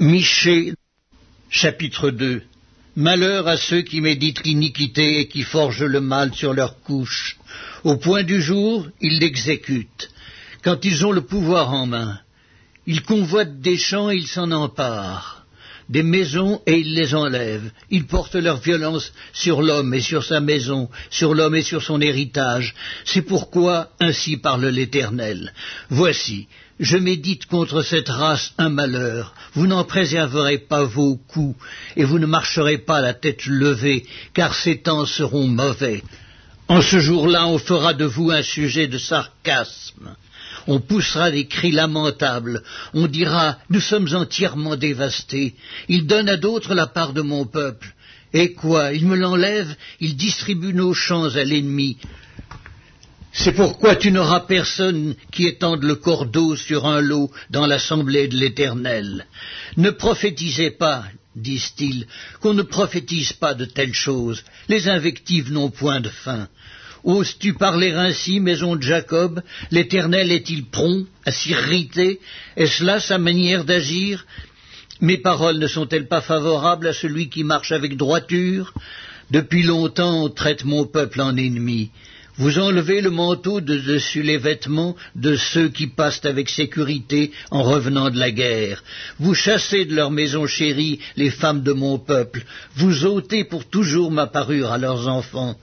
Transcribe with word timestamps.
Michée, 0.00 0.74
chapitre 1.50 2.10
2 2.10 2.42
Malheur 2.94 3.48
à 3.48 3.56
ceux 3.56 3.82
qui 3.82 4.00
méditent 4.00 4.44
l'iniquité 4.44 5.18
et 5.18 5.26
qui 5.26 5.42
forgent 5.42 5.82
le 5.82 6.00
mal 6.00 6.32
sur 6.32 6.54
leur 6.54 6.80
couche. 6.82 7.36
Au 7.82 7.96
point 7.96 8.22
du 8.22 8.40
jour, 8.40 8.86
ils 9.00 9.18
l'exécutent. 9.18 10.10
Quand 10.62 10.84
ils 10.84 11.04
ont 11.04 11.10
le 11.10 11.22
pouvoir 11.22 11.72
en 11.72 11.86
main, 11.86 12.16
ils 12.86 13.02
convoitent 13.02 13.60
des 13.60 13.76
champs 13.76 14.08
et 14.08 14.14
ils 14.14 14.28
s'en 14.28 14.52
emparent. 14.52 15.44
Des 15.88 16.04
maisons 16.04 16.62
et 16.66 16.78
ils 16.78 16.94
les 16.94 17.16
enlèvent. 17.16 17.72
Ils 17.90 18.06
portent 18.06 18.36
leur 18.36 18.58
violence 18.58 19.12
sur 19.32 19.62
l'homme 19.62 19.94
et 19.94 20.00
sur 20.00 20.22
sa 20.22 20.38
maison, 20.38 20.88
sur 21.10 21.34
l'homme 21.34 21.56
et 21.56 21.62
sur 21.62 21.82
son 21.82 22.00
héritage. 22.00 22.76
C'est 23.04 23.22
pourquoi 23.22 23.90
ainsi 23.98 24.36
parle 24.36 24.66
l'Éternel. 24.66 25.52
Voici, 25.90 26.46
je 26.78 26.96
médite 26.96 27.46
contre 27.46 27.82
cette 27.82 28.08
race 28.08 28.52
un 28.58 28.68
malheur. 28.68 29.34
Vous 29.54 29.66
n'en 29.66 29.84
préserverez 29.84 30.58
pas 30.58 30.84
vos 30.84 31.16
coups, 31.16 31.56
et 31.96 32.04
vous 32.04 32.18
ne 32.18 32.26
marcherez 32.26 32.78
pas 32.78 33.00
la 33.00 33.14
tête 33.14 33.46
levée, 33.46 34.06
car 34.34 34.54
ces 34.54 34.78
temps 34.78 35.06
seront 35.06 35.46
mauvais. 35.46 36.02
En 36.68 36.82
ce 36.82 36.98
jour-là, 37.00 37.46
on 37.46 37.58
fera 37.58 37.94
de 37.94 38.04
vous 38.04 38.30
un 38.30 38.42
sujet 38.42 38.86
de 38.88 38.98
sarcasme. 38.98 40.14
On 40.66 40.80
poussera 40.80 41.30
des 41.30 41.46
cris 41.46 41.72
lamentables. 41.72 42.62
On 42.92 43.06
dira, 43.06 43.56
nous 43.70 43.80
sommes 43.80 44.08
entièrement 44.14 44.76
dévastés. 44.76 45.54
Il 45.88 46.06
donne 46.06 46.28
à 46.28 46.36
d'autres 46.36 46.74
la 46.74 46.86
part 46.86 47.14
de 47.14 47.22
mon 47.22 47.46
peuple. 47.46 47.94
Et 48.34 48.52
quoi 48.52 48.92
Il 48.92 49.06
me 49.06 49.16
l'enlève 49.16 49.74
Il 50.00 50.16
distribue 50.16 50.74
nos 50.74 50.92
champs 50.92 51.34
à 51.34 51.44
l'ennemi. 51.44 51.96
C'est 53.40 53.52
pourquoi 53.52 53.94
tu 53.94 54.10
n'auras 54.10 54.40
personne 54.40 55.14
qui 55.30 55.46
étende 55.46 55.84
le 55.84 55.94
cordeau 55.94 56.56
sur 56.56 56.86
un 56.86 57.00
lot 57.00 57.30
dans 57.50 57.66
l'assemblée 57.66 58.26
de 58.26 58.36
l'Éternel. 58.36 59.26
Ne 59.76 59.90
prophétisez 59.90 60.72
pas, 60.72 61.04
disent-ils, 61.36 62.08
qu'on 62.40 62.52
ne 62.52 62.64
prophétise 62.64 63.32
pas 63.32 63.54
de 63.54 63.64
telles 63.64 63.94
choses. 63.94 64.42
Les 64.68 64.88
invectives 64.88 65.52
n'ont 65.52 65.70
point 65.70 66.00
de 66.00 66.08
fin. 66.08 66.48
Oses-tu 67.04 67.54
parler 67.54 67.92
ainsi, 67.92 68.40
maison 68.40 68.74
de 68.74 68.82
Jacob? 68.82 69.40
L'Éternel 69.70 70.32
est-il 70.32 70.64
prompt 70.64 71.06
à 71.24 71.30
s'irriter? 71.30 72.18
Est-ce 72.56 72.82
là 72.82 72.98
sa 72.98 73.18
manière 73.18 73.64
d'agir? 73.64 74.26
Mes 75.00 75.16
paroles 75.18 75.60
ne 75.60 75.68
sont-elles 75.68 76.08
pas 76.08 76.22
favorables 76.22 76.88
à 76.88 76.92
celui 76.92 77.28
qui 77.28 77.44
marche 77.44 77.70
avec 77.70 77.96
droiture? 77.96 78.74
Depuis 79.30 79.62
longtemps 79.62 80.24
on 80.24 80.28
traite 80.28 80.64
mon 80.64 80.86
peuple 80.86 81.20
en 81.20 81.36
ennemi. 81.36 81.92
Vous 82.38 82.60
enlevez 82.60 83.00
le 83.00 83.10
manteau 83.10 83.60
de 83.60 83.76
dessus 83.76 84.22
les 84.22 84.38
vêtements 84.38 84.94
de 85.16 85.34
ceux 85.34 85.68
qui 85.68 85.88
passent 85.88 86.24
avec 86.24 86.48
sécurité 86.48 87.32
en 87.50 87.64
revenant 87.64 88.10
de 88.10 88.18
la 88.18 88.30
guerre. 88.30 88.84
Vous 89.18 89.34
chassez 89.34 89.84
de 89.84 89.96
leur 89.96 90.12
maison 90.12 90.46
chérie 90.46 91.00
les 91.16 91.30
femmes 91.30 91.64
de 91.64 91.72
mon 91.72 91.98
peuple. 91.98 92.44
Vous 92.76 93.04
ôtez 93.04 93.42
pour 93.42 93.68
toujours 93.68 94.12
ma 94.12 94.28
parure 94.28 94.70
à 94.70 94.78
leurs 94.78 95.08
enfants. 95.08 95.58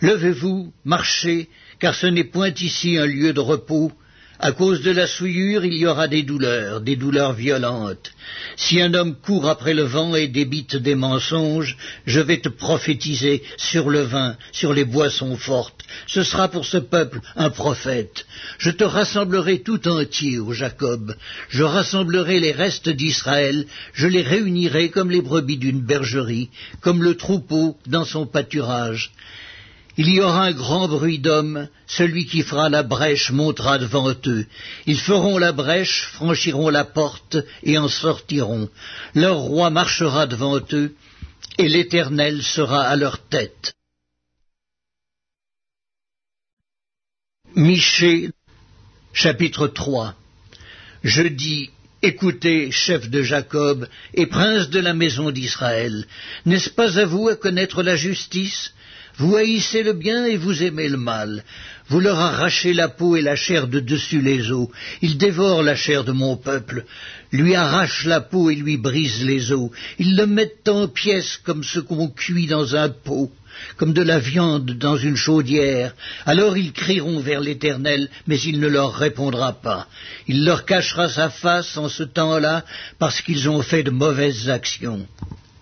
Levez-vous, 0.00 0.72
marchez, 0.84 1.48
car 1.80 1.96
ce 1.96 2.06
n'est 2.06 2.22
point 2.24 2.52
ici 2.60 2.96
un 2.96 3.06
lieu 3.06 3.32
de 3.32 3.40
repos. 3.40 3.90
À 4.40 4.50
cause 4.52 4.82
de 4.82 4.90
la 4.90 5.06
souillure, 5.06 5.64
il 5.64 5.74
y 5.74 5.86
aura 5.86 6.08
des 6.08 6.22
douleurs, 6.24 6.80
des 6.80 6.96
douleurs 6.96 7.32
violentes. 7.34 8.10
Si 8.56 8.80
un 8.80 8.92
homme 8.94 9.14
court 9.14 9.48
après 9.48 9.74
le 9.74 9.84
vent 9.84 10.14
et 10.16 10.26
débite 10.26 10.74
des 10.76 10.96
mensonges, 10.96 11.76
je 12.04 12.18
vais 12.20 12.38
te 12.38 12.48
prophétiser 12.48 13.42
sur 13.56 13.90
le 13.90 14.00
vin, 14.00 14.36
sur 14.50 14.72
les 14.74 14.84
boissons 14.84 15.36
fortes. 15.36 15.82
Ce 16.08 16.24
sera 16.24 16.48
pour 16.48 16.64
ce 16.64 16.78
peuple 16.78 17.20
un 17.36 17.50
prophète. 17.50 18.26
Je 18.58 18.70
te 18.70 18.82
rassemblerai 18.84 19.60
tout 19.60 19.86
entier, 19.86 20.38
ô 20.40 20.52
Jacob. 20.52 21.14
Je 21.48 21.62
rassemblerai 21.62 22.40
les 22.40 22.52
restes 22.52 22.88
d'Israël. 22.88 23.66
Je 23.92 24.08
les 24.08 24.22
réunirai 24.22 24.90
comme 24.90 25.10
les 25.10 25.22
brebis 25.22 25.58
d'une 25.58 25.80
bergerie, 25.80 26.50
comme 26.80 27.04
le 27.04 27.16
troupeau 27.16 27.78
dans 27.86 28.04
son 28.04 28.26
pâturage. 28.26 29.12
Il 29.96 30.08
y 30.08 30.20
aura 30.20 30.46
un 30.46 30.52
grand 30.52 30.88
bruit 30.88 31.20
d'hommes, 31.20 31.68
celui 31.86 32.26
qui 32.26 32.42
fera 32.42 32.68
la 32.68 32.82
brèche 32.82 33.30
montera 33.30 33.78
devant 33.78 34.12
eux. 34.26 34.46
Ils 34.86 34.98
feront 34.98 35.38
la 35.38 35.52
brèche, 35.52 36.06
franchiront 36.12 36.68
la 36.68 36.84
porte 36.84 37.36
et 37.62 37.78
en 37.78 37.88
sortiront. 37.88 38.68
Leur 39.14 39.36
roi 39.36 39.70
marchera 39.70 40.26
devant 40.26 40.60
eux, 40.72 40.96
et 41.58 41.68
l'Éternel 41.68 42.42
sera 42.42 42.82
à 42.82 42.96
leur 42.96 43.18
tête. 43.28 43.74
Michée, 47.54 48.30
chapitre 49.12 49.68
3 49.68 50.14
Je 51.04 51.22
dis, 51.22 51.70
Écoutez, 52.02 52.70
chef 52.70 53.08
de 53.08 53.22
Jacob 53.22 53.88
et 54.12 54.26
prince 54.26 54.68
de 54.68 54.80
la 54.80 54.92
maison 54.92 55.30
d'Israël, 55.30 56.04
n'est-ce 56.44 56.68
pas 56.68 56.98
à 56.98 57.06
vous 57.06 57.28
à 57.28 57.36
connaître 57.36 57.82
la 57.82 57.96
justice? 57.96 58.74
Vous 59.16 59.36
haïssez 59.36 59.82
le 59.82 59.92
bien 59.92 60.24
et 60.24 60.36
vous 60.36 60.62
aimez 60.62 60.88
le 60.88 60.96
mal. 60.96 61.44
Vous 61.88 62.00
leur 62.00 62.18
arrachez 62.18 62.72
la 62.72 62.88
peau 62.88 63.14
et 63.14 63.22
la 63.22 63.36
chair 63.36 63.68
de 63.68 63.78
dessus 63.78 64.20
les 64.20 64.50
os. 64.50 64.68
Ils 65.02 65.18
dévorent 65.18 65.62
la 65.62 65.76
chair 65.76 66.02
de 66.02 66.12
mon 66.12 66.36
peuple, 66.36 66.84
lui 67.30 67.54
arrachent 67.54 68.06
la 68.06 68.20
peau 68.20 68.50
et 68.50 68.56
lui 68.56 68.76
brisent 68.76 69.24
les 69.24 69.52
os. 69.52 69.70
Ils 69.98 70.16
le 70.16 70.26
mettent 70.26 70.68
en 70.68 70.88
pièces 70.88 71.38
comme 71.44 71.62
ce 71.62 71.78
qu'on 71.78 72.08
cuit 72.08 72.46
dans 72.46 72.74
un 72.74 72.88
pot, 72.88 73.30
comme 73.76 73.92
de 73.92 74.02
la 74.02 74.18
viande 74.18 74.72
dans 74.72 74.96
une 74.96 75.16
chaudière. 75.16 75.94
Alors 76.26 76.56
ils 76.56 76.72
crieront 76.72 77.20
vers 77.20 77.40
l'Éternel, 77.40 78.08
mais 78.26 78.40
il 78.40 78.58
ne 78.58 78.68
leur 78.68 78.94
répondra 78.94 79.52
pas. 79.52 79.86
Il 80.26 80.44
leur 80.44 80.64
cachera 80.64 81.08
sa 81.08 81.30
face 81.30 81.76
en 81.76 81.88
ce 81.88 82.02
temps-là 82.02 82.64
parce 82.98 83.20
qu'ils 83.20 83.48
ont 83.48 83.62
fait 83.62 83.84
de 83.84 83.90
mauvaises 83.90 84.48
actions. 84.48 85.06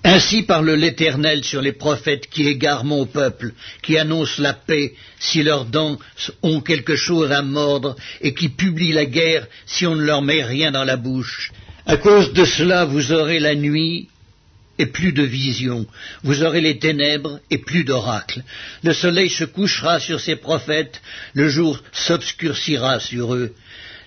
Ainsi 0.05 0.43
parle 0.43 0.73
l'Éternel 0.73 1.45
sur 1.45 1.63
les 1.63 1.73
prophètes 1.73 2.29
qui 2.29 2.49
égarent 2.49 2.85
mon 2.85 3.07
peuple, 3.07 3.53
qui 3.83 3.99
annoncent 3.99 4.43
la 4.43 4.53
paix 4.53 4.95
si 5.21 5.43
leurs 5.45 5.65
dents 5.65 5.97
ont 6.43 6.61
quelque 6.61 6.97
chose 6.97 7.31
à 7.31 7.43
mordre, 7.43 7.95
et 8.21 8.35
qui 8.35 8.49
publient 8.49 8.93
la 8.93 9.07
guerre 9.07 9.47
si 9.65 9.87
on 9.87 9.95
ne 9.95 10.03
leur 10.03 10.23
met 10.23 10.43
rien 10.43 10.73
dans 10.73 10.85
la 10.85 10.97
bouche. 10.97 11.53
À 11.87 11.97
cause 11.97 12.33
de 12.33 12.45
cela, 12.45 12.85
vous 12.85 13.13
aurez 13.13 13.39
la 13.39 13.55
nuit 13.55 14.09
et 14.79 14.87
plus 14.87 15.13
de 15.13 15.23
vision, 15.23 15.87
vous 16.25 16.43
aurez 16.43 16.61
les 16.61 16.79
ténèbres 16.79 17.39
et 17.51 17.59
plus 17.59 17.85
d'oracles. 17.85 18.43
Le 18.83 18.93
soleil 18.93 19.31
se 19.31 19.45
couchera 19.45 20.01
sur 20.01 20.19
ces 20.19 20.35
prophètes, 20.37 21.01
le 21.35 21.49
jour 21.49 21.81
s'obscurcira 21.93 22.99
sur 22.99 23.35
eux. 23.35 23.55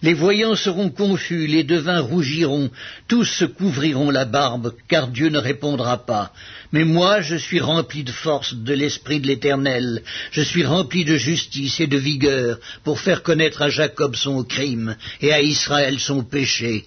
Les 0.01 0.13
voyants 0.13 0.55
seront 0.55 0.89
confus, 0.89 1.47
les 1.47 1.63
devins 1.63 2.01
rougiront, 2.01 2.69
tous 3.07 3.25
se 3.25 3.45
couvriront 3.45 4.09
la 4.11 4.25
barbe, 4.25 4.73
car 4.87 5.07
Dieu 5.07 5.29
ne 5.29 5.37
répondra 5.37 6.05
pas. 6.05 6.33
Mais 6.71 6.83
moi, 6.83 7.21
je 7.21 7.35
suis 7.35 7.59
rempli 7.59 8.03
de 8.03 8.11
force 8.11 8.53
de 8.53 8.73
l'Esprit 8.73 9.19
de 9.19 9.27
l'Éternel, 9.27 10.03
je 10.31 10.41
suis 10.41 10.65
rempli 10.65 11.05
de 11.05 11.15
justice 11.15 11.79
et 11.79 11.87
de 11.87 11.97
vigueur, 11.97 12.59
pour 12.83 12.99
faire 12.99 13.23
connaître 13.23 13.61
à 13.61 13.69
Jacob 13.69 14.15
son 14.15 14.43
crime, 14.43 14.95
et 15.21 15.31
à 15.31 15.41
Israël 15.41 15.99
son 15.99 16.23
péché. 16.23 16.85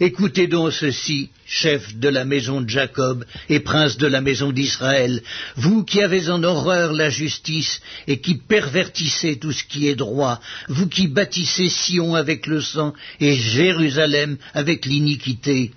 Écoutez 0.00 0.46
donc 0.46 0.72
ceci, 0.72 1.30
chef 1.46 1.94
de 1.96 2.08
la 2.08 2.24
maison 2.24 2.60
de 2.60 2.68
Jacob 2.68 3.24
et 3.48 3.60
prince 3.60 3.98
de 3.98 4.06
la 4.06 4.20
maison 4.20 4.50
d'Israël, 4.52 5.22
vous 5.56 5.84
qui 5.84 6.02
avez 6.02 6.30
en 6.30 6.42
horreur 6.42 6.92
la 6.92 7.10
justice 7.10 7.80
et 8.06 8.20
qui 8.20 8.36
pervertissez 8.36 9.38
tout 9.38 9.52
ce 9.52 9.64
qui 9.64 9.88
est 9.88 9.94
droit, 9.94 10.40
vous 10.68 10.88
qui 10.88 11.08
bâtissez 11.08 11.68
Sion 11.68 12.14
avec 12.14 12.46
le 12.46 12.60
sang 12.60 12.94
et 13.20 13.34
Jérusalem 13.36 14.38
avec 14.54 14.86
l'iniquité. 14.86 15.72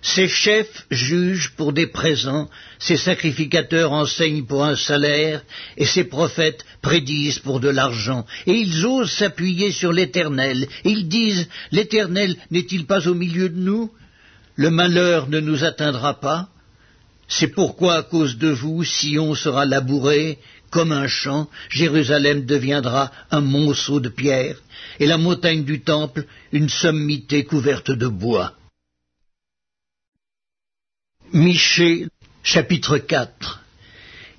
Ces 0.00 0.28
chefs 0.28 0.86
jugent 0.90 1.52
pour 1.56 1.72
des 1.72 1.88
présents, 1.88 2.48
ces 2.78 2.96
sacrificateurs 2.96 3.92
enseignent 3.92 4.44
pour 4.44 4.64
un 4.64 4.76
salaire, 4.76 5.42
et 5.76 5.86
ces 5.86 6.04
prophètes 6.04 6.64
prédisent 6.82 7.40
pour 7.40 7.58
de 7.58 7.68
l'argent. 7.68 8.24
Et 8.46 8.52
ils 8.52 8.86
osent 8.86 9.10
s'appuyer 9.10 9.72
sur 9.72 9.92
l'Éternel, 9.92 10.68
ils 10.84 11.08
disent, 11.08 11.48
L'Éternel 11.72 12.36
n'est-il 12.50 12.86
pas 12.86 13.08
au 13.08 13.14
milieu 13.14 13.48
de 13.48 13.58
nous? 13.58 13.90
Le 14.54 14.70
malheur 14.70 15.28
ne 15.28 15.40
nous 15.40 15.64
atteindra 15.64 16.20
pas. 16.20 16.48
C'est 17.28 17.48
pourquoi, 17.48 17.94
à 17.96 18.02
cause 18.02 18.38
de 18.38 18.48
vous, 18.48 18.84
Sion 18.84 19.34
sera 19.34 19.66
labouré 19.66 20.38
comme 20.70 20.92
un 20.92 21.08
champ, 21.08 21.48
Jérusalem 21.70 22.44
deviendra 22.44 23.10
un 23.30 23.40
monceau 23.40 24.00
de 24.00 24.08
pierre, 24.08 24.56
et 25.00 25.06
la 25.06 25.16
montagne 25.16 25.64
du 25.64 25.80
temple 25.80 26.24
une 26.52 26.68
sommité 26.68 27.44
couverte 27.44 27.90
de 27.90 28.06
bois. 28.06 28.57
Michée, 31.34 32.06
chapitre 32.42 32.96
4 32.96 33.62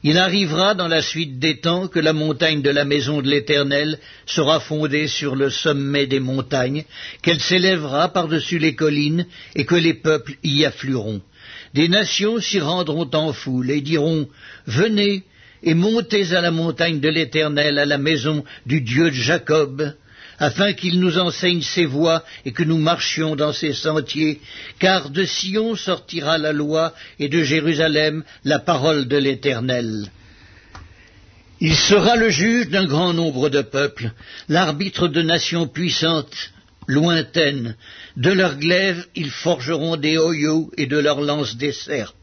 Il 0.01 0.17
arrivera 0.17 0.73
dans 0.73 0.87
la 0.87 1.03
suite 1.03 1.37
des 1.37 1.59
temps 1.59 1.87
que 1.87 1.99
la 1.99 2.13
montagne 2.13 2.63
de 2.63 2.69
la 2.71 2.83
maison 2.83 3.21
de 3.21 3.29
l'Éternel 3.29 3.99
sera 4.25 4.59
fondée 4.59 5.07
sur 5.07 5.35
le 5.35 5.51
sommet 5.51 6.07
des 6.07 6.19
montagnes, 6.19 6.85
qu'elle 7.21 7.41
s'élèvera 7.41 8.11
par-dessus 8.11 8.57
les 8.57 8.73
collines, 8.73 9.27
et 9.53 9.65
que 9.65 9.75
les 9.75 9.93
peuples 9.93 10.33
y 10.43 10.65
afflueront. 10.65 11.21
Des 11.75 11.89
nations 11.89 12.39
s'y 12.39 12.59
rendront 12.59 13.09
en 13.13 13.33
foule 13.33 13.69
et 13.69 13.81
diront 13.81 14.27
Venez 14.65 15.21
et 15.61 15.75
montez 15.75 16.33
à 16.33 16.41
la 16.41 16.49
montagne 16.49 16.99
de 16.99 17.09
l'Éternel, 17.09 17.77
à 17.77 17.85
la 17.85 17.99
maison 17.99 18.43
du 18.65 18.81
Dieu 18.81 19.11
de 19.11 19.15
Jacob, 19.15 19.93
afin 20.39 20.73
qu'il 20.73 20.99
nous 20.99 21.19
enseigne 21.19 21.61
ses 21.61 21.85
voies 21.85 22.23
et 22.45 22.51
que 22.51 22.63
nous 22.63 22.77
marchions 22.77 23.35
dans 23.35 23.53
ses 23.53 23.73
sentiers, 23.73 24.39
car 24.79 25.09
de 25.09 25.25
Sion 25.25 25.75
sortira 25.75 26.37
la 26.37 26.53
loi 26.53 26.93
et 27.19 27.27
de 27.27 27.43
Jérusalem 27.43 28.23
la 28.45 28.59
parole 28.59 29.07
de 29.07 29.17
l'Éternel. 29.17 30.09
Il 31.61 31.75
sera 31.75 32.15
le 32.15 32.29
juge 32.29 32.69
d'un 32.69 32.85
grand 32.85 33.13
nombre 33.13 33.49
de 33.49 33.61
peuples, 33.61 34.11
l'arbitre 34.47 35.09
de 35.09 35.21
nations 35.21 35.67
puissantes, 35.67 36.51
lointaines. 36.87 37.75
De 38.15 38.31
leurs 38.31 38.57
glaives, 38.57 39.05
ils 39.15 39.29
forgeront 39.29 39.97
des 39.97 40.17
hoyaux 40.17 40.71
et 40.77 40.85
de 40.85 40.97
leurs 40.97 41.19
lances 41.19 41.57
des 41.57 41.73
serpes. 41.73 42.15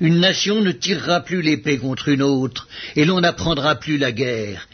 Une 0.00 0.20
nation 0.20 0.60
ne 0.60 0.70
tirera 0.70 1.20
plus 1.20 1.40
l'épée 1.40 1.78
contre 1.78 2.08
une 2.08 2.22
autre, 2.22 2.68
et 2.94 3.06
l'on 3.06 3.20
n'apprendra 3.20 3.74
plus 3.76 3.96
la 3.96 4.12
guerre. 4.12 4.68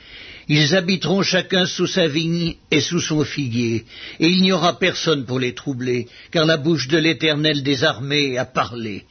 Ils 0.53 0.75
habiteront 0.75 1.23
chacun 1.23 1.65
sous 1.65 1.87
sa 1.87 2.09
vigne 2.09 2.57
et 2.73 2.81
sous 2.81 2.99
son 2.99 3.23
figuier, 3.25 3.85
et 4.19 4.27
il 4.27 4.43
n'y 4.43 4.51
aura 4.51 4.81
personne 4.81 5.25
pour 5.25 5.39
les 5.39 5.55
troubler, 5.55 6.09
car 6.33 6.45
la 6.45 6.57
bouche 6.57 6.89
de 6.89 6.99
l'Éternel 6.99 7.63
des 7.63 7.85
armées 7.85 8.37
a 8.37 8.45
parlé. 8.45 9.05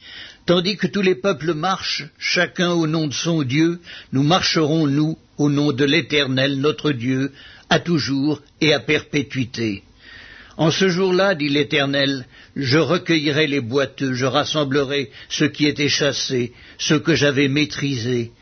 Tandis 0.44 0.76
que 0.76 0.86
tous 0.86 1.00
les 1.00 1.14
peuples 1.14 1.54
marchent, 1.54 2.04
chacun 2.18 2.72
au 2.72 2.86
nom 2.86 3.06
de 3.06 3.14
son 3.14 3.42
Dieu, 3.42 3.80
nous 4.12 4.22
marcherons, 4.22 4.86
nous, 4.86 5.16
au 5.38 5.48
nom 5.48 5.72
de 5.72 5.86
l'Éternel, 5.86 6.60
notre 6.60 6.92
Dieu, 6.92 7.32
à 7.70 7.80
toujours 7.80 8.42
et 8.60 8.74
à 8.74 8.78
perpétuité. 8.80 9.82
En 10.58 10.70
ce 10.70 10.90
jour-là, 10.90 11.34
dit 11.34 11.48
l'Éternel, 11.48 12.26
je 12.54 12.76
recueillerai 12.76 13.46
les 13.46 13.62
boiteux, 13.62 14.12
je 14.12 14.26
rassemblerai 14.26 15.10
ceux 15.30 15.48
qui 15.48 15.64
étaient 15.64 15.88
chassés, 15.88 16.52
ceux 16.76 16.98
que 16.98 17.14
j'avais 17.14 17.48
maîtrisés. 17.48 18.32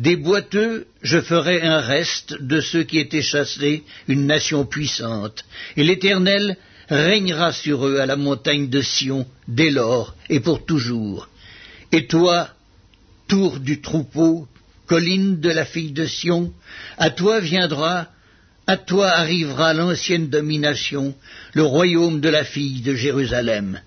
Des 0.00 0.16
boiteux, 0.16 0.86
je 1.02 1.20
ferai 1.20 1.60
un 1.60 1.78
reste 1.78 2.40
de 2.40 2.62
ceux 2.62 2.84
qui 2.84 2.98
étaient 2.98 3.20
chassés, 3.20 3.82
une 4.08 4.24
nation 4.24 4.64
puissante. 4.64 5.44
Et 5.76 5.84
l'Éternel 5.84 6.56
régnera 6.88 7.52
sur 7.52 7.86
eux 7.86 8.00
à 8.00 8.06
la 8.06 8.16
montagne 8.16 8.70
de 8.70 8.80
Sion, 8.80 9.26
dès 9.46 9.68
lors 9.68 10.14
et 10.30 10.40
pour 10.40 10.64
toujours. 10.64 11.28
Et 11.92 12.06
toi, 12.06 12.48
tour 13.28 13.60
du 13.60 13.82
troupeau, 13.82 14.48
colline 14.86 15.38
de 15.38 15.50
la 15.50 15.66
fille 15.66 15.92
de 15.92 16.06
Sion, 16.06 16.50
à 16.96 17.10
toi 17.10 17.40
viendra, 17.40 18.08
à 18.66 18.78
toi 18.78 19.08
arrivera 19.08 19.74
l'ancienne 19.74 20.30
domination, 20.30 21.14
le 21.52 21.62
royaume 21.62 22.20
de 22.20 22.30
la 22.30 22.44
fille 22.44 22.80
de 22.80 22.94
Jérusalem. 22.94 23.78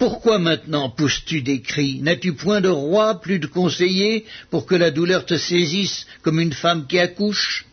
Pourquoi 0.00 0.38
maintenant 0.38 0.88
pousses-tu 0.88 1.42
des 1.42 1.60
cris 1.60 2.00
N'as-tu 2.00 2.32
point 2.32 2.62
de 2.62 2.70
roi, 2.70 3.20
plus 3.20 3.38
de 3.38 3.46
conseillers, 3.46 4.24
pour 4.50 4.64
que 4.64 4.74
la 4.74 4.90
douleur 4.90 5.26
te 5.26 5.36
saisisse 5.36 6.06
comme 6.22 6.40
une 6.40 6.54
femme 6.54 6.86
qui 6.86 6.98
accouche 6.98 7.66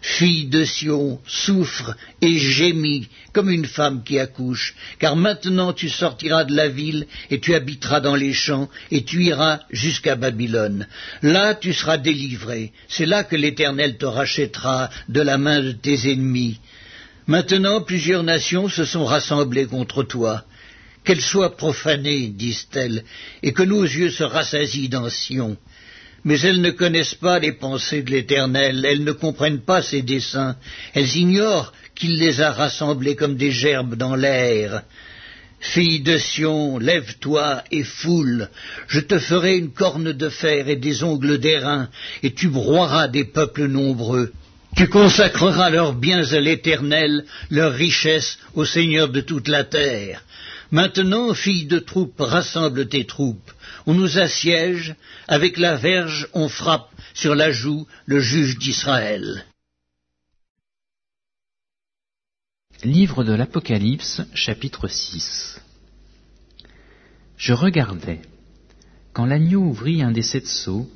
Fille 0.00 0.46
de 0.46 0.62
Sion, 0.64 1.18
souffre 1.26 1.96
et 2.22 2.38
gémis 2.38 3.08
comme 3.32 3.50
une 3.50 3.66
femme 3.66 4.04
qui 4.04 4.20
accouche, 4.20 4.76
car 5.00 5.16
maintenant 5.16 5.72
tu 5.72 5.88
sortiras 5.88 6.44
de 6.44 6.54
la 6.54 6.68
ville 6.68 7.08
et 7.28 7.40
tu 7.40 7.56
habiteras 7.56 7.98
dans 7.98 8.14
les 8.14 8.32
champs 8.32 8.68
et 8.92 9.02
tu 9.02 9.24
iras 9.24 9.62
jusqu'à 9.70 10.14
Babylone. 10.14 10.86
Là 11.22 11.56
tu 11.56 11.72
seras 11.72 11.98
délivré, 11.98 12.72
c'est 12.86 13.04
là 13.04 13.24
que 13.24 13.34
l'Éternel 13.34 13.98
te 13.98 14.06
rachètera 14.06 14.90
de 15.08 15.22
la 15.22 15.38
main 15.38 15.60
de 15.60 15.72
tes 15.72 16.12
ennemis. 16.12 16.60
Maintenant 17.26 17.80
plusieurs 17.80 18.22
nations 18.22 18.68
se 18.68 18.84
sont 18.84 19.04
rassemblées 19.04 19.66
contre 19.66 20.04
toi. 20.04 20.44
Qu'elles 21.06 21.22
soient 21.22 21.56
profanées, 21.56 22.28
disent-elles, 22.28 23.04
et 23.42 23.52
que 23.52 23.62
nos 23.62 23.84
yeux 23.84 24.10
se 24.10 24.24
rassasient 24.24 24.88
dans 24.88 25.08
Sion 25.08 25.56
mais 26.26 26.40
elles 26.40 26.60
ne 26.60 26.72
connaissent 26.72 27.14
pas 27.14 27.38
les 27.38 27.52
pensées 27.52 28.02
de 28.02 28.10
l'Éternel, 28.10 28.84
elles 28.84 29.04
ne 29.04 29.12
comprennent 29.12 29.60
pas 29.60 29.80
ses 29.80 30.02
desseins, 30.02 30.56
elles 30.92 31.16
ignorent 31.16 31.72
qu'il 31.94 32.18
les 32.18 32.40
a 32.40 32.50
rassemblées 32.50 33.14
comme 33.14 33.36
des 33.36 33.52
gerbes 33.52 33.94
dans 33.94 34.16
l'air. 34.16 34.82
Fille 35.60 36.00
de 36.00 36.18
Sion, 36.18 36.78
lève-toi 36.78 37.62
et 37.70 37.84
foule, 37.84 38.48
je 38.88 38.98
te 38.98 39.20
ferai 39.20 39.56
une 39.56 39.70
corne 39.70 40.12
de 40.12 40.28
fer 40.28 40.68
et 40.68 40.74
des 40.74 41.04
ongles 41.04 41.38
d'airain, 41.38 41.88
et 42.24 42.34
tu 42.34 42.48
broieras 42.48 43.06
des 43.06 43.24
peuples 43.24 43.68
nombreux. 43.68 44.32
Tu 44.76 44.88
consacreras 44.88 45.70
leurs 45.70 45.94
biens 45.94 46.24
à 46.32 46.40
l'Éternel, 46.40 47.24
leurs 47.50 47.72
richesses 47.72 48.36
au 48.54 48.64
Seigneur 48.64 49.10
de 49.10 49.20
toute 49.20 49.46
la 49.46 49.62
terre. 49.62 50.22
Maintenant, 50.70 51.32
fille 51.32 51.66
de 51.66 51.78
troupe, 51.78 52.18
rassemble 52.18 52.88
tes 52.88 53.06
troupes. 53.06 53.52
On 53.86 53.94
nous 53.94 54.18
assiège, 54.18 54.94
avec 55.28 55.58
la 55.58 55.76
verge 55.76 56.28
on 56.34 56.48
frappe 56.48 56.90
sur 57.14 57.34
la 57.34 57.52
joue 57.52 57.86
le 58.04 58.20
juge 58.20 58.58
d'Israël. 58.58 59.46
Livre 62.82 63.24
de 63.24 63.32
l'Apocalypse, 63.32 64.22
chapitre 64.34 64.88
6 64.88 65.60
Je 67.36 67.52
regardais, 67.52 68.20
quand 69.12 69.24
l'agneau 69.24 69.60
ouvrit 69.60 70.02
un 70.02 70.10
des 70.10 70.22
sept 70.22 70.46
sceaux, 70.46 70.90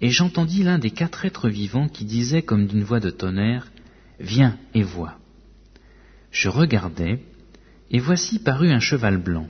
et 0.00 0.10
j'entendis 0.10 0.62
l'un 0.62 0.78
des 0.78 0.90
quatre 0.90 1.24
êtres 1.24 1.48
vivants 1.48 1.88
qui 1.88 2.04
disait 2.04 2.42
comme 2.42 2.66
d'une 2.66 2.84
voix 2.84 3.00
de 3.00 3.10
tonnerre, 3.10 3.68
Viens 4.18 4.56
et 4.72 4.82
vois. 4.82 5.18
Je 6.30 6.48
regardais, 6.48 7.20
et 7.90 7.98
voici 7.98 8.38
parut 8.38 8.70
un 8.70 8.80
cheval 8.80 9.18
blanc. 9.18 9.48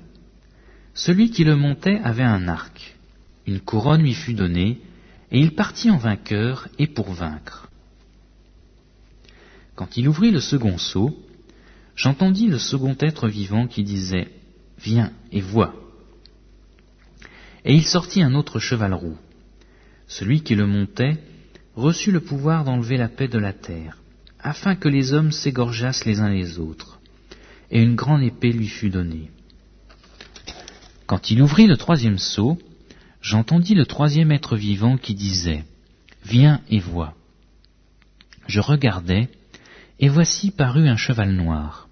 Celui 0.95 1.31
qui 1.31 1.45
le 1.45 1.57
montait 1.57 2.01
avait 2.03 2.23
un 2.23 2.49
arc. 2.49 2.97
Une 3.47 3.61
couronne 3.61 4.03
lui 4.03 4.15
fut 4.15 4.35
donnée, 4.35 4.81
et 5.31 5.41
il 5.41 5.55
partit 5.55 5.91
en 5.91 5.97
vainqueur 5.97 6.69
et 6.79 6.87
pour 6.87 7.13
vaincre. 7.13 7.69
Quand 9.75 9.97
il 9.97 10.09
ouvrit 10.09 10.31
le 10.31 10.41
second 10.41 10.79
sceau, 10.79 11.17
j'entendis 11.95 12.47
le 12.49 12.59
second 12.59 12.97
être 13.01 13.29
vivant 13.29 13.67
qui 13.67 13.85
disait 13.85 14.29
Viens 14.79 15.13
et 15.33 15.41
vois. 15.41 15.75
Et 17.65 17.75
il 17.75 17.85
sortit 17.85 18.23
un 18.23 18.35
autre 18.35 18.59
cheval 18.59 18.95
roux. 18.95 19.17
Celui 20.07 20.43
qui 20.43 20.55
le 20.55 20.67
montait 20.67 21.19
reçut 21.75 22.13
le 22.13 22.21
pouvoir 22.21 22.65
d'enlever 22.65 22.97
la 22.97 23.09
paix 23.09 23.29
de 23.29 23.39
la 23.39 23.53
terre, 23.53 23.99
afin 24.39 24.77
que 24.77 24.89
les 24.89 25.13
hommes 25.13 25.33
s'égorgeassent 25.33 26.05
les 26.05 26.21
uns 26.21 26.31
les 26.31 26.59
autres 26.59 26.96
et 27.71 27.83
une 27.83 27.97
grande 27.97 28.23
épée 28.23 28.53
lui 28.53 28.69
fut 28.69 28.91
donnée. 28.91 29.31
Quand 31.07 31.31
il 31.31 31.43
ouvrit 31.43 31.67
le 31.67 31.77
troisième 31.77 32.19
sceau, 32.19 32.59
j'entendis 33.21 33.75
le 33.75 33.87
troisième 33.87 34.33
être 34.33 34.57
vivant 34.57 34.97
qui 34.97 35.15
disait, 35.15 35.65
Viens 36.25 36.61
et 36.69 36.81
vois. 36.81 37.15
Je 38.49 38.61
regardai, 38.61 39.29
et 40.01 40.09
voici 40.09 40.51
parut 40.51 40.89
un 40.89 40.97
cheval 40.97 41.33
noir. 41.33 41.89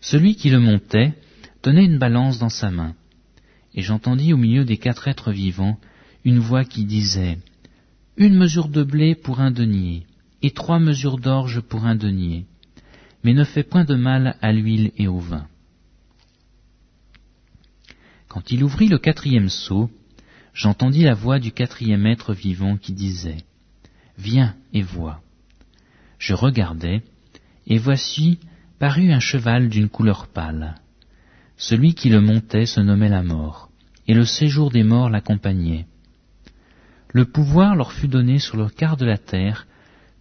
Celui 0.00 0.36
qui 0.36 0.50
le 0.50 0.58
montait 0.58 1.14
tenait 1.62 1.84
une 1.84 1.98
balance 1.98 2.38
dans 2.38 2.48
sa 2.48 2.70
main, 2.70 2.94
et 3.74 3.82
j'entendis 3.82 4.32
au 4.32 4.36
milieu 4.36 4.64
des 4.64 4.76
quatre 4.76 5.08
êtres 5.08 5.32
vivants 5.32 5.78
une 6.24 6.38
voix 6.38 6.64
qui 6.64 6.84
disait, 6.84 7.38
Une 8.16 8.36
mesure 8.36 8.68
de 8.68 8.82
blé 8.82 9.14
pour 9.14 9.40
un 9.40 9.50
denier, 9.50 10.06
et 10.42 10.50
trois 10.50 10.78
mesures 10.78 11.18
d'orge 11.18 11.60
pour 11.60 11.86
un 11.86 11.94
denier 11.94 12.46
mais 13.24 13.32
ne 13.32 13.44
fais 13.44 13.62
point 13.62 13.84
de 13.84 13.94
mal 13.94 14.36
à 14.42 14.52
l'huile 14.52 14.92
et 14.96 15.08
au 15.08 15.18
vin. 15.18 15.46
Quand 18.28 18.52
il 18.52 18.62
ouvrit 18.62 18.88
le 18.88 18.98
quatrième 18.98 19.48
seau, 19.48 19.90
j'entendis 20.52 21.02
la 21.02 21.14
voix 21.14 21.38
du 21.38 21.50
quatrième 21.50 22.06
être 22.06 22.34
vivant 22.34 22.76
qui 22.76 22.92
disait, 22.92 23.38
Viens 24.18 24.54
et 24.72 24.82
vois. 24.82 25.20
Je 26.18 26.34
regardai, 26.34 27.02
et 27.66 27.78
voici 27.78 28.38
parut 28.78 29.12
un 29.12 29.20
cheval 29.20 29.68
d'une 29.68 29.88
couleur 29.88 30.28
pâle. 30.28 30.74
Celui 31.56 31.94
qui 31.94 32.10
le 32.10 32.20
montait 32.20 32.66
se 32.66 32.80
nommait 32.80 33.08
la 33.08 33.22
mort, 33.22 33.70
et 34.06 34.14
le 34.14 34.24
séjour 34.24 34.70
des 34.70 34.82
morts 34.82 35.10
l'accompagnait. 35.10 35.86
Le 37.12 37.24
pouvoir 37.24 37.76
leur 37.76 37.92
fut 37.92 38.08
donné 38.08 38.38
sur 38.38 38.56
le 38.56 38.68
quart 38.68 38.96
de 38.96 39.06
la 39.06 39.18
terre 39.18 39.66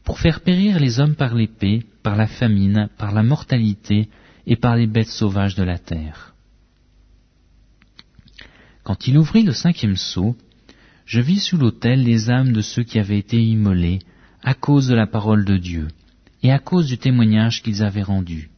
pour 0.03 0.19
faire 0.19 0.41
périr 0.41 0.79
les 0.79 0.99
hommes 0.99 1.15
par 1.15 1.33
l'épée, 1.33 1.85
par 2.03 2.15
la 2.15 2.27
famine, 2.27 2.89
par 2.97 3.13
la 3.13 3.23
mortalité 3.23 4.09
et 4.45 4.55
par 4.55 4.75
les 4.75 4.87
bêtes 4.87 5.07
sauvages 5.07 5.55
de 5.55 5.63
la 5.63 5.77
terre. 5.77 6.33
Quand 8.83 9.07
il 9.07 9.17
ouvrit 9.17 9.43
le 9.43 9.53
cinquième 9.53 9.95
sceau, 9.95 10.35
je 11.05 11.21
vis 11.21 11.39
sous 11.39 11.57
l'autel 11.57 12.03
les 12.03 12.29
âmes 12.29 12.51
de 12.51 12.61
ceux 12.61 12.83
qui 12.83 12.99
avaient 12.99 13.17
été 13.17 13.41
immolés 13.41 13.99
à 14.43 14.53
cause 14.53 14.87
de 14.87 14.95
la 14.95 15.07
parole 15.07 15.45
de 15.45 15.57
Dieu 15.57 15.87
et 16.41 16.51
à 16.51 16.59
cause 16.59 16.87
du 16.87 16.97
témoignage 16.97 17.61
qu'ils 17.61 17.83
avaient 17.83 18.03
rendu. 18.03 18.49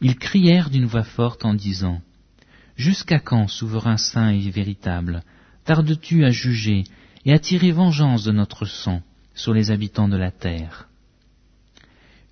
Ils 0.00 0.16
crièrent 0.16 0.70
d'une 0.70 0.86
voix 0.86 1.04
forte 1.04 1.44
en 1.44 1.54
disant 1.54 2.00
Jusqu'à 2.76 3.18
quand, 3.18 3.48
souverain 3.48 3.96
saint 3.96 4.30
et 4.30 4.50
véritable, 4.50 5.22
tardes-tu 5.64 6.24
à 6.24 6.30
juger 6.30 6.84
et 7.24 7.32
à 7.32 7.38
tirer 7.38 7.72
vengeance 7.72 8.24
de 8.24 8.32
notre 8.32 8.64
sang? 8.64 9.02
Sur 9.34 9.54
les 9.54 9.70
habitants 9.70 10.08
de 10.08 10.16
la 10.16 10.30
terre. 10.30 10.88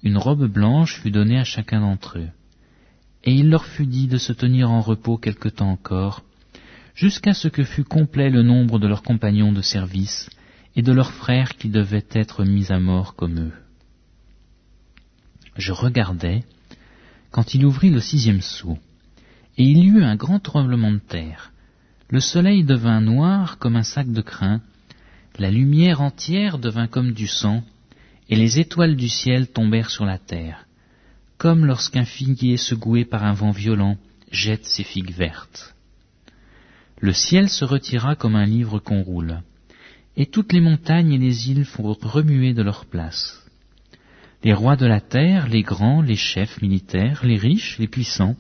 Une 0.03 0.17
robe 0.17 0.47
blanche 0.47 1.01
fut 1.01 1.11
donnée 1.11 1.39
à 1.39 1.45
chacun 1.45 1.81
d'entre 1.81 2.19
eux, 2.19 2.29
et 3.25 3.35
il 3.35 3.51
leur 3.51 3.67
fut 3.67 3.87
dit 3.87 4.07
de 4.07 4.19
se 4.19 4.33
tenir 4.33 4.71
en 4.71 4.81
repos 4.81 5.19
quelque 5.19 5.49
temps 5.49 5.71
encore, 5.71 6.23
jusqu'à 6.95 7.35
ce 7.35 7.49
que 7.49 7.65
fût 7.65 7.85
complet 7.85 8.31
le 8.31 8.43
nombre 8.43 8.79
de 8.79 8.87
leurs 8.87 9.03
compagnons 9.03 9.53
de 9.53 9.63
service 9.63 10.31
et 10.77 10.83
de 10.83 10.93
leurs 10.93 11.13
frères 11.13 11.57
qui 11.57 11.69
devaient 11.69 12.07
être 12.13 12.45
mis 12.45 12.73
à 12.73 12.79
mort 12.79 13.15
comme 13.15 13.39
eux. 13.39 13.53
Je 15.57 15.73
regardais 15.73 16.45
quand 17.31 17.55
il 17.55 17.65
ouvrit 17.65 17.91
le 17.91 18.01
sixième 18.01 18.41
sceau, 18.41 18.79
et 19.59 19.65
il 19.65 19.79
y 19.79 19.87
eut 19.89 20.03
un 20.03 20.17
grand 20.17 20.41
tremblement 20.41 20.93
de 20.93 20.99
terre. 20.99 21.53
Le 22.09 22.21
soleil 22.21 22.65
devint 22.65 23.01
noir 23.01 23.59
comme 23.59 23.77
un 23.77 23.83
sac 23.83 24.11
de 24.11 24.23
crin, 24.23 24.63
la 25.39 25.51
lumière 25.51 26.01
entière 26.01 26.59
devint 26.59 26.87
comme 26.87 27.13
du 27.13 27.27
sang, 27.27 27.63
et 28.29 28.37
les 28.37 28.59
étoiles 28.59 28.97
du 28.97 29.09
ciel 29.09 29.49
tombèrent 29.49 29.91
sur 29.91 30.05
la 30.05 30.19
terre, 30.19 30.67
comme 31.39 31.65
lorsqu'un 31.65 32.05
figuier 32.05 32.57
secoué 32.57 33.05
par 33.05 33.25
un 33.25 33.33
vent 33.33 33.51
violent 33.51 33.97
jette 34.31 34.65
ses 34.65 34.85
figues 34.85 35.13
vertes. 35.13 35.75
Le 37.01 37.13
ciel 37.13 37.49
se 37.49 37.65
retira 37.65 38.15
comme 38.15 38.37
un 38.37 38.45
livre 38.45 38.79
qu'on 38.79 39.03
roule, 39.03 39.41
et 40.17 40.27
toutes 40.27 40.53
les 40.53 40.61
montagnes 40.61 41.13
et 41.13 41.19
les 41.19 41.51
îles 41.51 41.65
furent 41.65 41.97
remuées 42.03 42.55
de 42.55 42.63
leur 42.63 42.85
place. 42.85 43.43
Les 44.45 44.53
rois 44.53 44.77
de 44.77 44.87
la 44.87 45.01
terre, 45.01 45.49
les 45.49 45.63
grands, 45.63 46.03
les 46.03 46.17
chefs 46.17 46.61
militaires, 46.63 47.25
les 47.25 47.37
riches, 47.37 47.79
les 47.79 47.89
puissants, 47.89 48.37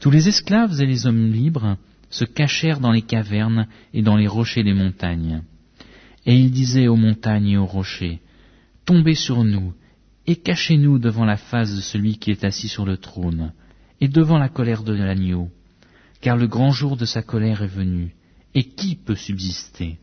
tous 0.00 0.10
les 0.10 0.28
esclaves 0.28 0.80
et 0.80 0.86
les 0.86 1.06
hommes 1.06 1.30
libres 1.30 1.76
se 2.08 2.24
cachèrent 2.24 2.80
dans 2.80 2.92
les 2.92 3.02
cavernes 3.02 3.66
et 3.94 4.02
dans 4.02 4.16
les 4.16 4.26
rochers 4.26 4.64
des 4.64 4.74
montagnes. 4.74 5.42
Et 6.26 6.36
ils 6.36 6.50
disaient 6.50 6.88
aux 6.88 6.96
montagnes 6.96 7.48
et 7.48 7.56
aux 7.56 7.66
rochers, 7.66 8.20
Tombez 8.84 9.14
sur 9.14 9.44
nous, 9.44 9.72
et 10.26 10.36
cachez-nous 10.36 10.98
devant 10.98 11.24
la 11.24 11.36
face 11.36 11.74
de 11.74 11.80
celui 11.80 12.18
qui 12.18 12.30
est 12.30 12.44
assis 12.44 12.68
sur 12.68 12.84
le 12.84 12.96
trône, 12.96 13.52
et 14.00 14.08
devant 14.08 14.38
la 14.38 14.48
colère 14.48 14.82
de 14.82 14.92
l'agneau, 14.92 15.50
car 16.20 16.36
le 16.36 16.46
grand 16.46 16.72
jour 16.72 16.96
de 16.96 17.04
sa 17.04 17.22
colère 17.22 17.62
est 17.62 17.66
venu, 17.66 18.14
et 18.54 18.64
qui 18.64 18.96
peut 18.96 19.16
subsister? 19.16 19.98